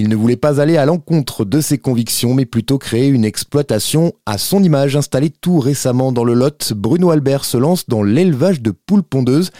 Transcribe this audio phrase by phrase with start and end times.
[0.00, 4.12] Il ne voulait pas aller à l'encontre de ses convictions, mais plutôt créer une exploitation
[4.26, 4.94] à son image.
[4.94, 9.50] Installée tout récemment dans le Lot, Bruno Albert se lance dans l'élevage de poules pondeuses.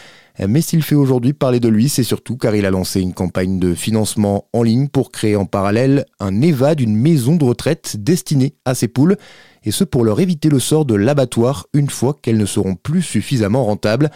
[0.46, 3.59] Mais s'il fait aujourd'hui parler de lui, c'est surtout car il a lancé une campagne
[3.59, 8.55] de financement en ligne pour créer en parallèle un EVA d'une maison de retraite destinée
[8.64, 9.16] à ces poules,
[9.64, 13.02] et ce pour leur éviter le sort de l'abattoir une fois qu'elles ne seront plus
[13.02, 14.09] suffisamment rentables.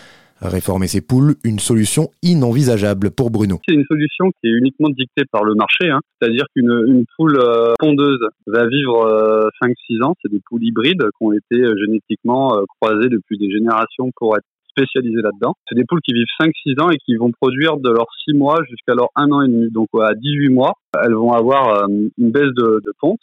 [0.43, 3.61] Réformer ces poules, une solution inenvisageable pour Bruno.
[3.69, 6.01] C'est une solution qui est uniquement dictée par le marché, hein.
[6.21, 11.25] c'est-à-dire qu'une poule euh, pondeuse va vivre 5-6 euh, ans, c'est des poules hybrides qui
[11.25, 15.55] ont été euh, génétiquement croisées depuis des générations pour être spécialisées là-dedans.
[15.69, 18.59] C'est des poules qui vivent 5-6 ans et qui vont produire de leurs 6 mois
[18.69, 19.71] jusqu'à leurs 1 an et demi.
[19.71, 20.73] Donc à 18 mois,
[21.05, 23.21] elles vont avoir une baisse de, de ponte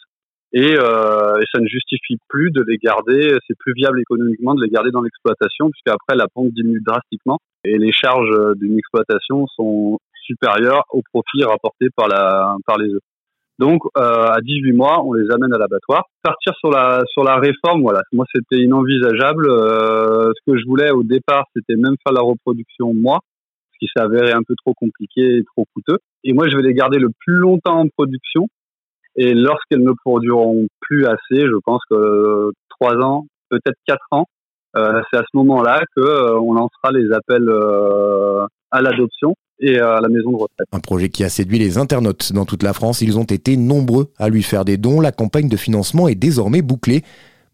[0.52, 4.62] et, euh, et, ça ne justifie plus de les garder, c'est plus viable économiquement de
[4.62, 9.98] les garder dans l'exploitation puisqu'après la pompe diminue drastiquement et les charges d'une exploitation sont
[10.24, 13.02] supérieures aux profits rapportés par, la, par les œufs.
[13.60, 16.04] Donc euh, à 18 mois, on les amène à l'abattoir.
[16.22, 19.46] Partir sur la sur la réforme, voilà, moi c'était inenvisageable.
[19.50, 23.20] Euh, ce que je voulais au départ, c'était même faire la reproduction moi,
[23.72, 25.98] ce qui avéré un peu trop compliqué et trop coûteux.
[26.24, 28.48] Et moi, je vais les garder le plus longtemps en production
[29.22, 34.24] et lorsqu'elles ne produiront plus assez, je pense que trois ans, peut-être quatre ans,
[34.76, 39.78] euh, c'est à ce moment-là que euh, on lancera les appels euh, à l'adoption et
[39.78, 40.66] à la maison de retraite.
[40.72, 43.02] Un projet qui a séduit les internautes dans toute la France.
[43.02, 45.02] Ils ont été nombreux à lui faire des dons.
[45.02, 47.02] La campagne de financement est désormais bouclée.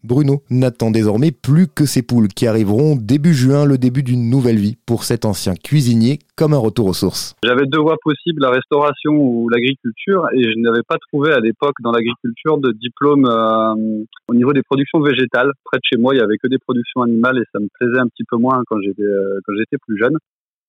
[0.07, 4.55] Bruno n'attend désormais plus que ces poules qui arriveront début juin, le début d'une nouvelle
[4.55, 7.35] vie pour cet ancien cuisinier, comme un retour aux sources.
[7.43, 11.75] J'avais deux voies possibles, la restauration ou l'agriculture, et je n'avais pas trouvé à l'époque
[11.81, 15.51] dans l'agriculture de diplôme euh, au niveau des productions végétales.
[15.65, 17.99] Près de chez moi, il y avait que des productions animales et ça me plaisait
[17.99, 20.15] un petit peu moins quand j'étais euh, quand j'étais plus jeune.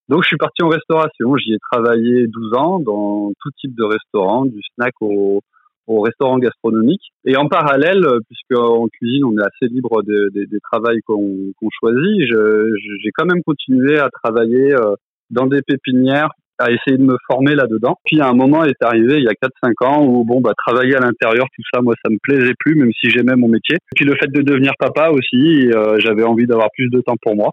[0.08, 3.84] Donc je suis parti en restauration, j'y ai travaillé 12 ans dans tout type de
[3.84, 5.42] restaurant, du snack au
[5.88, 7.02] au restaurant gastronomique.
[7.24, 11.00] Et en parallèle, euh, puisque en cuisine on est assez libre des, des, des travails
[11.06, 14.94] qu'on choisit, j'ai quand même continué à travailler euh,
[15.30, 16.28] dans des pépinières
[16.60, 17.96] à essayer de me former là-dedans.
[18.04, 20.96] Puis à un moment est arrivé il y a 4-5 ans où bon bah travailler
[20.96, 23.76] à l'intérieur tout ça moi ça me plaisait plus même si j'aimais mon métier.
[23.94, 27.36] Puis le fait de devenir papa aussi, euh, j'avais envie d'avoir plus de temps pour
[27.36, 27.50] moi.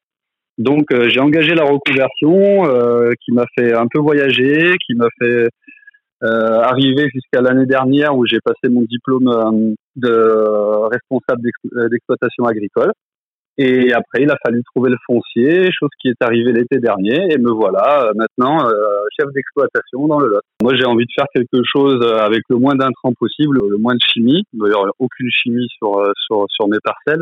[0.58, 2.64] Donc j'ai engagé la reconversion
[3.22, 5.50] qui m'a fait un peu voyager, qui m'a fait
[6.26, 12.46] euh, arrivé jusqu'à l'année dernière où j'ai passé mon diplôme euh, de responsable euh, d'exploitation
[12.46, 12.92] agricole.
[13.58, 17.38] Et après, il a fallu trouver le foncier, chose qui est arrivée l'été dernier, et
[17.38, 18.58] me voilà maintenant
[19.18, 20.42] chef d'exploitation dans le Lot.
[20.62, 24.02] Moi, j'ai envie de faire quelque chose avec le moins d'intrants possible, le moins de
[24.06, 24.44] chimie.
[24.52, 27.22] D'ailleurs, aucune chimie sur, sur mes parcelles.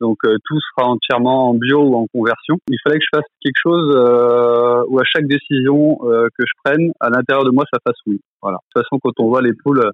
[0.00, 2.56] Donc euh, tout sera entièrement en bio ou en conversion.
[2.68, 6.52] Il fallait que je fasse quelque chose euh, où à chaque décision euh, que je
[6.64, 8.20] prenne, à l'intérieur de moi, ça fasse oui.
[8.42, 8.58] Voilà.
[8.58, 9.90] De toute façon, quand on voit les poules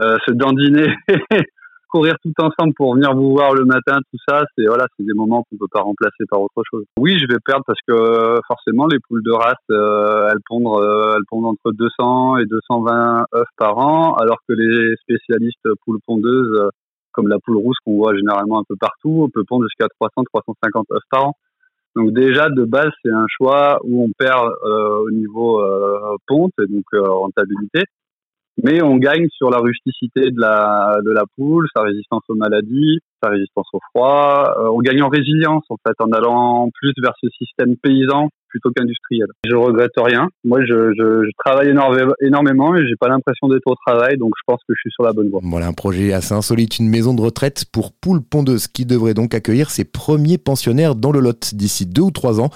[0.00, 0.94] euh, se dandiner,
[1.90, 5.12] courir tout ensemble pour venir vous voir le matin, tout ça, c'est voilà, c'est des
[5.12, 6.84] moments qu'on peut pas remplacer par autre chose.
[6.98, 10.82] Oui, je vais perdre parce que forcément les poules de race, elles pondent,
[11.14, 16.70] elles pondent entre 200 et 220 œufs par an, alors que les spécialistes poules pondeuses
[17.12, 20.84] comme la poule rousse qu'on voit généralement un peu partout, on peut pondre jusqu'à 300-350
[20.92, 21.36] œufs par an.
[21.94, 26.52] Donc déjà de base c'est un choix où on perd euh, au niveau euh, ponte
[26.58, 27.82] et donc euh, rentabilité,
[28.62, 32.98] mais on gagne sur la rusticité de la de la poule, sa résistance aux maladies,
[33.22, 34.54] sa résistance au froid.
[34.72, 39.26] on gagne en résilience en fait en allant plus vers ce système paysan plutôt qu'industriel.
[39.44, 40.28] Je regrette rien.
[40.44, 41.74] Moi, je travaille
[42.20, 45.04] énormément et j'ai pas l'impression d'être au travail, donc je pense que je suis sur
[45.04, 45.40] la bonne voie.
[45.42, 49.34] Voilà un projet assez insolite, une maison de retraite pour poules pondeuses qui devrait donc
[49.34, 52.50] accueillir ses premiers pensionnaires dans le Lot d'ici deux ou trois ans.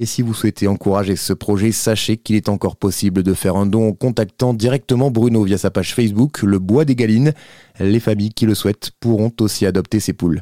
[0.00, 3.66] Et si vous souhaitez encourager ce projet, sachez qu'il est encore possible de faire un
[3.66, 7.34] don en contactant directement Bruno via sa page Facebook Le Bois des Galines.
[7.78, 10.40] Les familles qui le souhaitent pourront aussi adopter ces poules.